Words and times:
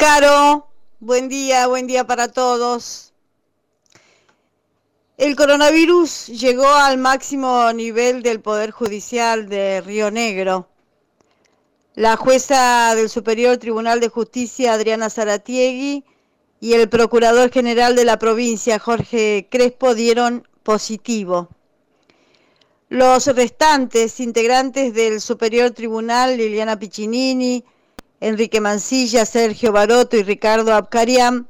Caro, 0.00 0.66
buen 0.98 1.28
día, 1.28 1.66
buen 1.66 1.86
día 1.86 2.06
para 2.06 2.28
todos. 2.28 3.12
El 5.18 5.36
coronavirus 5.36 6.28
llegó 6.28 6.66
al 6.66 6.96
máximo 6.96 7.70
nivel 7.74 8.22
del 8.22 8.40
Poder 8.40 8.70
Judicial 8.70 9.50
de 9.50 9.82
Río 9.82 10.10
Negro. 10.10 10.70
La 11.94 12.16
jueza 12.16 12.94
del 12.94 13.10
Superior 13.10 13.58
Tribunal 13.58 14.00
de 14.00 14.08
Justicia, 14.08 14.72
Adriana 14.72 15.10
Zaratiegui, 15.10 16.06
y 16.60 16.72
el 16.72 16.88
Procurador 16.88 17.50
General 17.50 17.94
de 17.94 18.06
la 18.06 18.18
provincia, 18.18 18.78
Jorge 18.78 19.48
Crespo, 19.50 19.94
dieron 19.94 20.48
positivo. 20.62 21.50
Los 22.88 23.26
restantes 23.26 24.18
integrantes 24.18 24.94
del 24.94 25.20
Superior 25.20 25.72
Tribunal, 25.72 26.38
Liliana 26.38 26.78
Piccinini, 26.78 27.66
Enrique 28.20 28.60
Mancilla, 28.60 29.24
Sergio 29.24 29.72
Baroto 29.72 30.16
y 30.16 30.22
Ricardo 30.22 30.74
Abcariam, 30.74 31.46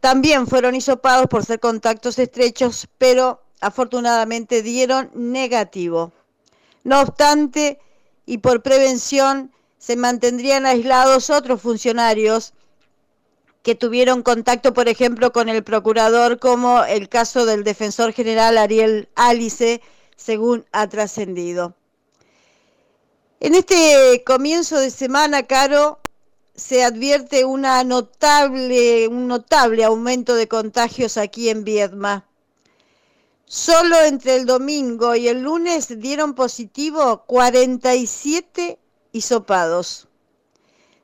también 0.00 0.46
fueron 0.46 0.74
hisopados 0.74 1.26
por 1.26 1.44
ser 1.44 1.60
contactos 1.60 2.18
estrechos, 2.18 2.88
pero 2.98 3.42
afortunadamente 3.60 4.62
dieron 4.62 5.10
negativo. 5.14 6.12
No 6.84 7.00
obstante, 7.00 7.78
y 8.26 8.38
por 8.38 8.62
prevención, 8.62 9.52
se 9.78 9.96
mantendrían 9.96 10.66
aislados 10.66 11.30
otros 11.30 11.60
funcionarios 11.60 12.52
que 13.62 13.74
tuvieron 13.74 14.22
contacto, 14.22 14.72
por 14.72 14.88
ejemplo, 14.88 15.32
con 15.32 15.48
el 15.48 15.62
procurador, 15.62 16.38
como 16.38 16.82
el 16.84 17.08
caso 17.08 17.44
del 17.44 17.64
defensor 17.64 18.12
general 18.12 18.56
Ariel 18.56 19.08
Alice, 19.16 19.82
según 20.16 20.64
ha 20.72 20.86
trascendido. 20.88 21.74
En 23.40 23.54
este 23.54 24.22
comienzo 24.24 24.78
de 24.78 24.90
semana, 24.90 25.44
Caro, 25.44 25.99
se 26.60 26.84
advierte 26.84 27.44
notable, 27.44 29.08
un 29.08 29.26
notable 29.26 29.82
aumento 29.84 30.34
de 30.34 30.46
contagios 30.46 31.16
aquí 31.16 31.48
en 31.48 31.64
Viedma. 31.64 32.26
Solo 33.46 34.00
entre 34.02 34.36
el 34.36 34.46
domingo 34.46 35.16
y 35.16 35.26
el 35.28 35.40
lunes 35.40 36.00
dieron 36.00 36.34
positivo 36.34 37.24
47 37.26 38.78
hisopados. 39.12 40.08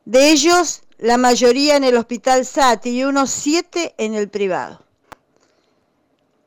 De 0.05 0.31
ellos, 0.31 0.83
la 0.99 1.17
mayoría 1.17 1.77
en 1.77 1.85
el 1.85 1.97
hospital 1.97 2.45
SAT 2.45 2.87
y 2.87 3.05
unos 3.05 3.31
7 3.31 3.95
en 3.99 4.15
el 4.15 4.29
privado. 4.29 4.85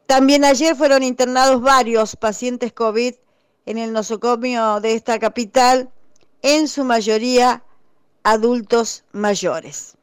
También 0.06 0.46
ayer 0.46 0.76
fueron 0.76 1.04
internados 1.04 1.62
varios 1.62 2.16
pacientes 2.16 2.72
COVID 2.72 3.16
en 3.66 3.78
el 3.78 3.92
nosocomio 3.92 4.80
de 4.80 4.94
esta 4.94 5.20
capital, 5.20 5.92
en 6.42 6.68
su 6.68 6.86
mayoría 6.86 7.64
adultos 8.24 9.04
mayores. 9.12 9.96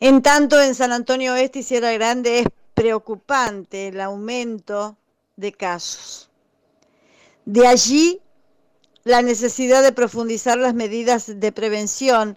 En 0.00 0.22
tanto, 0.22 0.60
en 0.60 0.74
San 0.74 0.92
Antonio 0.92 1.32
Oeste 1.32 1.60
y 1.60 1.62
Sierra 1.62 1.92
Grande 1.92 2.40
es 2.40 2.46
preocupante 2.74 3.88
el 3.88 4.00
aumento 4.00 4.96
de 5.36 5.52
casos. 5.52 6.30
De 7.46 7.66
allí 7.66 8.20
la 9.04 9.22
necesidad 9.22 9.82
de 9.82 9.92
profundizar 9.92 10.58
las 10.58 10.74
medidas 10.74 11.40
de 11.40 11.52
prevención 11.52 12.36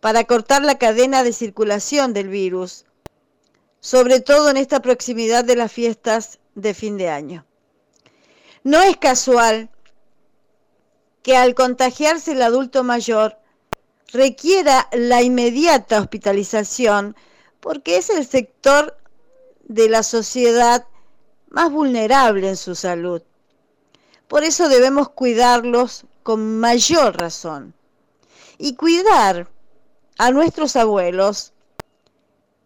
para 0.00 0.24
cortar 0.24 0.62
la 0.62 0.76
cadena 0.76 1.22
de 1.22 1.32
circulación 1.32 2.12
del 2.12 2.28
virus, 2.28 2.84
sobre 3.80 4.20
todo 4.20 4.50
en 4.50 4.56
esta 4.56 4.80
proximidad 4.82 5.44
de 5.44 5.56
las 5.56 5.72
fiestas 5.72 6.40
de 6.54 6.74
fin 6.74 6.96
de 6.96 7.08
año. 7.08 7.46
No 8.64 8.82
es 8.82 8.96
casual 8.96 9.70
que 11.28 11.36
al 11.36 11.54
contagiarse 11.54 12.32
el 12.32 12.40
adulto 12.40 12.84
mayor 12.84 13.36
requiera 14.14 14.88
la 14.92 15.20
inmediata 15.20 16.00
hospitalización 16.00 17.16
porque 17.60 17.98
es 17.98 18.08
el 18.08 18.26
sector 18.26 18.96
de 19.64 19.90
la 19.90 20.02
sociedad 20.02 20.86
más 21.50 21.70
vulnerable 21.70 22.48
en 22.48 22.56
su 22.56 22.74
salud. 22.74 23.20
Por 24.26 24.42
eso 24.42 24.70
debemos 24.70 25.10
cuidarlos 25.10 26.06
con 26.22 26.60
mayor 26.60 27.20
razón. 27.20 27.74
Y 28.56 28.74
cuidar 28.76 29.50
a 30.16 30.30
nuestros 30.30 30.76
abuelos 30.76 31.52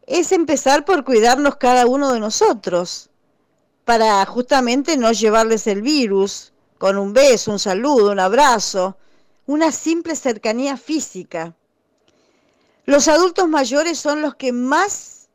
es 0.06 0.30
empezar 0.30 0.84
por 0.84 1.02
cuidarnos 1.02 1.56
cada 1.56 1.84
uno 1.88 2.12
de 2.12 2.20
nosotros, 2.20 3.10
para 3.84 4.24
justamente 4.24 4.96
no 4.96 5.10
llevarles 5.10 5.66
el 5.66 5.82
virus 5.82 6.52
con 6.82 6.98
un 6.98 7.12
beso, 7.12 7.52
un 7.52 7.60
saludo, 7.60 8.10
un 8.10 8.18
abrazo, 8.18 8.96
una 9.46 9.70
simple 9.70 10.16
cercanía 10.16 10.76
física. 10.76 11.54
Los 12.86 13.06
adultos 13.06 13.48
mayores 13.48 14.00
son 14.00 14.20
los 14.20 14.34
que 14.34 14.50
más 14.50 15.28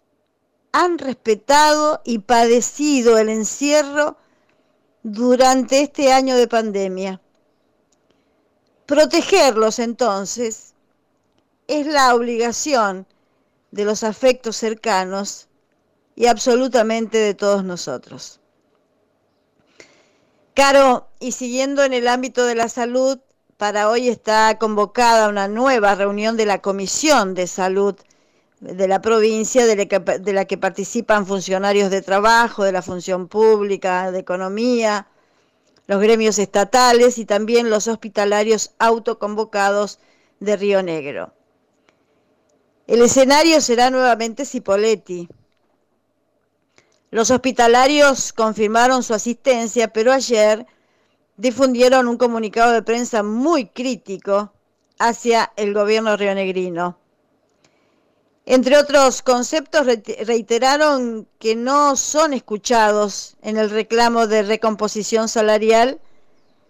han 0.73 0.97
respetado 0.97 2.01
y 2.03 2.19
padecido 2.19 3.17
el 3.17 3.29
encierro 3.29 4.17
durante 5.03 5.79
este 5.79 6.11
año 6.11 6.35
de 6.35 6.49
pandemia. 6.49 7.21
Protegerlos 8.85 9.79
entonces 9.79 10.73
es 11.67 11.87
la 11.87 12.13
obligación 12.13 13.07
de 13.71 13.85
los 13.85 14.03
afectos 14.03 14.57
cercanos 14.57 15.47
y 16.13 16.25
absolutamente 16.25 17.17
de 17.19 17.33
todos 17.35 17.63
nosotros. 17.63 18.41
Caro, 20.53 21.06
y 21.19 21.31
siguiendo 21.31 21.83
en 21.83 21.93
el 21.93 22.07
ámbito 22.07 22.45
de 22.45 22.55
la 22.55 22.69
salud, 22.69 23.19
para 23.57 23.89
hoy 23.89 24.07
está 24.07 24.57
convocada 24.59 25.29
una 25.29 25.47
nueva 25.47 25.95
reunión 25.95 26.37
de 26.37 26.45
la 26.45 26.61
Comisión 26.61 27.33
de 27.33 27.47
Salud 27.47 27.95
de 28.59 28.87
la 28.87 29.01
provincia, 29.01 29.65
de 29.67 29.75
la, 30.33 30.45
que, 30.45 30.57
participan 30.57 31.27
funcionarios 31.27 31.91
de 31.91 32.01
trabajo, 32.01 32.63
de 32.63 32.71
la 32.71 32.81
función 32.81 33.27
pública, 33.27 34.11
de 34.11 34.19
economía, 34.19 35.07
los 35.85 36.01
gremios 36.01 36.39
estatales 36.39 37.17
y 37.19 37.25
también 37.25 37.69
los 37.69 37.87
hospitalarios 37.87 38.71
autoconvocados 38.79 39.99
de 40.39 40.57
Río 40.57 40.81
Negro. 40.81 41.33
El 42.87 43.01
escenario 43.01 43.61
será 43.61 43.91
nuevamente 43.91 44.45
Cipoletti, 44.45 45.29
los 47.09 47.31
hospitalarios 47.31 48.33
confirmaron 48.33 49.01
su 49.01 49.13
asistencia, 49.13 49.87
pero 49.87 50.11
ayer 50.11 50.65
difundieron 51.37 52.07
un 52.07 52.17
comunicado 52.17 52.73
de 52.73 52.81
prensa 52.81 53.23
muy 53.23 53.67
crítico 53.67 54.51
hacia 54.99 55.53
el 55.55 55.73
gobierno 55.73 56.17
rionegrino. 56.17 56.97
Entre 58.45 58.77
otros 58.77 59.21
conceptos, 59.21 59.85
reiteraron 60.25 61.27
que 61.37 61.55
no 61.55 61.95
son 61.95 62.33
escuchados 62.33 63.35
en 63.41 63.57
el 63.57 63.69
reclamo 63.69 64.25
de 64.25 64.41
recomposición 64.41 65.27
salarial 65.27 65.99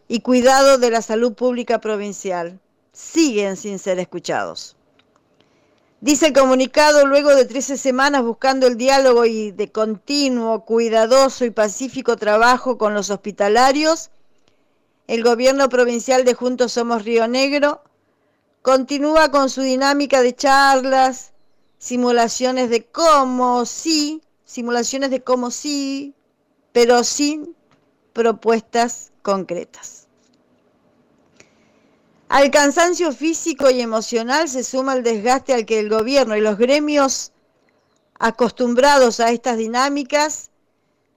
y 0.07 0.21
cuidado 0.21 0.79
de 0.79 0.89
la 0.89 1.01
salud 1.01 1.33
pública 1.33 1.79
provincial. 1.79 2.59
Siguen 2.93 3.57
sin 3.57 3.77
ser 3.77 3.99
escuchados. 3.99 4.75
Dice 6.01 6.27
el 6.27 6.33
comunicado, 6.33 7.05
luego 7.05 7.35
de 7.35 7.45
13 7.45 7.77
semanas 7.77 8.23
buscando 8.23 8.67
el 8.67 8.77
diálogo 8.77 9.25
y 9.25 9.51
de 9.51 9.71
continuo, 9.71 10.65
cuidadoso 10.65 11.45
y 11.45 11.51
pacífico 11.51 12.17
trabajo 12.17 12.77
con 12.77 12.93
los 12.95 13.09
hospitalarios, 13.09 14.09
el 15.07 15.23
gobierno 15.23 15.69
provincial 15.69 16.25
de 16.25 16.33
Juntos 16.33 16.73
Somos 16.73 17.03
Río 17.03 17.27
Negro 17.27 17.81
continúa 18.61 19.31
con 19.31 19.49
su 19.49 19.61
dinámica 19.61 20.21
de 20.21 20.35
charlas, 20.35 21.31
simulaciones 21.77 22.69
de 22.69 22.85
cómo 22.85 23.65
sí, 23.65 24.21
simulaciones 24.43 25.09
de 25.09 25.23
cómo 25.23 25.51
sí, 25.51 26.13
pero 26.73 27.03
sin 27.05 27.55
propuestas 28.11 29.11
concretas. 29.21 30.07
Al 32.27 32.51
cansancio 32.51 33.13
físico 33.13 33.69
y 33.69 33.79
emocional 33.79 34.49
se 34.49 34.65
suma 34.65 34.93
el 34.93 35.03
desgaste 35.03 35.53
al 35.53 35.65
que 35.65 35.79
el 35.79 35.87
gobierno 35.87 36.35
y 36.35 36.41
los 36.41 36.57
gremios 36.57 37.31
acostumbrados 38.19 39.21
a 39.21 39.31
estas 39.31 39.57
dinámicas 39.57 40.49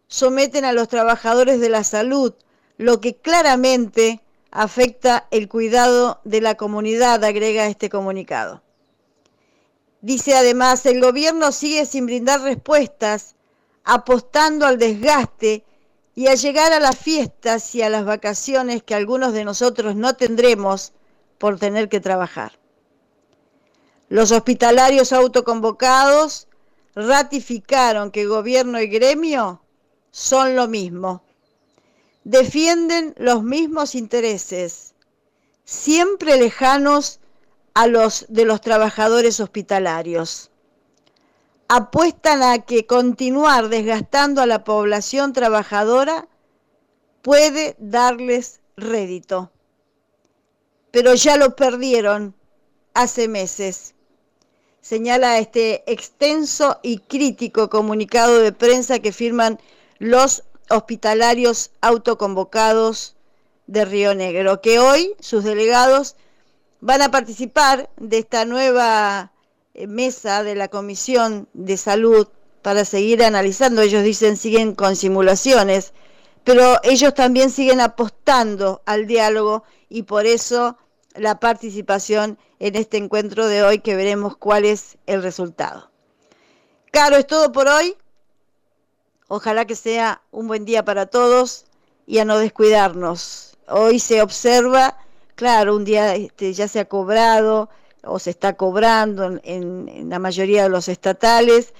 someten 0.06 0.64
a 0.64 0.72
los 0.72 0.86
trabajadores 0.86 1.58
de 1.60 1.68
la 1.68 1.82
salud, 1.82 2.34
lo 2.80 2.98
que 3.02 3.14
claramente 3.14 4.22
afecta 4.50 5.28
el 5.30 5.50
cuidado 5.50 6.22
de 6.24 6.40
la 6.40 6.54
comunidad, 6.54 7.22
agrega 7.22 7.66
este 7.66 7.90
comunicado. 7.90 8.62
Dice 10.00 10.34
además, 10.34 10.86
el 10.86 10.98
gobierno 10.98 11.52
sigue 11.52 11.84
sin 11.84 12.06
brindar 12.06 12.40
respuestas, 12.40 13.36
apostando 13.84 14.64
al 14.64 14.78
desgaste 14.78 15.62
y 16.14 16.28
a 16.28 16.34
llegar 16.36 16.72
a 16.72 16.80
las 16.80 16.96
fiestas 16.96 17.74
y 17.74 17.82
a 17.82 17.90
las 17.90 18.06
vacaciones 18.06 18.82
que 18.82 18.94
algunos 18.94 19.34
de 19.34 19.44
nosotros 19.44 19.94
no 19.94 20.14
tendremos 20.14 20.94
por 21.36 21.58
tener 21.58 21.90
que 21.90 22.00
trabajar. 22.00 22.58
Los 24.08 24.32
hospitalarios 24.32 25.12
autoconvocados 25.12 26.48
ratificaron 26.94 28.10
que 28.10 28.24
gobierno 28.24 28.80
y 28.80 28.86
gremio 28.86 29.60
son 30.12 30.56
lo 30.56 30.66
mismo. 30.66 31.22
Defienden 32.24 33.14
los 33.16 33.42
mismos 33.42 33.94
intereses, 33.94 34.94
siempre 35.64 36.36
lejanos 36.36 37.20
a 37.74 37.86
los 37.86 38.26
de 38.28 38.44
los 38.44 38.60
trabajadores 38.60 39.40
hospitalarios. 39.40 40.50
Apuestan 41.68 42.42
a 42.42 42.58
que 42.58 42.86
continuar 42.86 43.68
desgastando 43.68 44.42
a 44.42 44.46
la 44.46 44.64
población 44.64 45.32
trabajadora 45.32 46.28
puede 47.22 47.76
darles 47.78 48.60
rédito. 48.76 49.50
Pero 50.90 51.14
ya 51.14 51.36
lo 51.36 51.54
perdieron 51.54 52.34
hace 52.92 53.28
meses. 53.28 53.94
Señala 54.80 55.38
este 55.38 55.90
extenso 55.90 56.80
y 56.82 56.98
crítico 56.98 57.70
comunicado 57.70 58.40
de 58.40 58.52
prensa 58.52 58.98
que 58.98 59.12
firman 59.12 59.60
los 59.98 60.42
hospitalarios 60.70 61.72
autoconvocados 61.80 63.16
de 63.66 63.84
Río 63.84 64.14
Negro, 64.14 64.60
que 64.60 64.78
hoy 64.78 65.14
sus 65.20 65.44
delegados 65.44 66.16
van 66.80 67.02
a 67.02 67.10
participar 67.10 67.90
de 67.98 68.18
esta 68.18 68.44
nueva 68.44 69.32
eh, 69.74 69.86
mesa 69.86 70.42
de 70.42 70.54
la 70.54 70.68
Comisión 70.68 71.48
de 71.52 71.76
Salud 71.76 72.28
para 72.62 72.84
seguir 72.84 73.22
analizando. 73.22 73.82
Ellos 73.82 74.02
dicen 74.02 74.36
siguen 74.36 74.74
con 74.74 74.96
simulaciones, 74.96 75.92
pero 76.44 76.78
ellos 76.82 77.14
también 77.14 77.50
siguen 77.50 77.80
apostando 77.80 78.82
al 78.86 79.06
diálogo 79.06 79.64
y 79.88 80.04
por 80.04 80.26
eso 80.26 80.76
la 81.14 81.38
participación 81.38 82.38
en 82.58 82.76
este 82.76 82.96
encuentro 82.96 83.46
de 83.46 83.62
hoy 83.62 83.80
que 83.80 83.96
veremos 83.96 84.36
cuál 84.36 84.64
es 84.64 84.96
el 85.06 85.22
resultado. 85.22 85.90
Caro, 86.90 87.16
es 87.16 87.26
todo 87.26 87.52
por 87.52 87.68
hoy. 87.68 87.96
Ojalá 89.32 89.64
que 89.64 89.76
sea 89.76 90.22
un 90.32 90.48
buen 90.48 90.64
día 90.64 90.84
para 90.84 91.06
todos 91.06 91.64
y 92.04 92.18
a 92.18 92.24
no 92.24 92.36
descuidarnos. 92.36 93.56
Hoy 93.68 94.00
se 94.00 94.22
observa, 94.22 94.98
claro, 95.36 95.76
un 95.76 95.84
día 95.84 96.16
este, 96.16 96.52
ya 96.52 96.66
se 96.66 96.80
ha 96.80 96.86
cobrado 96.86 97.70
o 98.02 98.18
se 98.18 98.30
está 98.30 98.54
cobrando 98.54 99.38
en, 99.44 100.08
la 100.10 100.18
mayoría 100.18 100.64
de 100.64 100.68
los 100.68 100.88
estatales, 100.88 101.74